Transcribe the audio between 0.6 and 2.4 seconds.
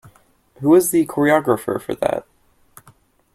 was the choreographer for that?